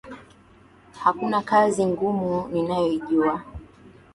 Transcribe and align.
Hakuna 0.99 1.41
kazi 1.41 1.85
ngumu 1.85 2.47
ninayoijua 2.47 3.43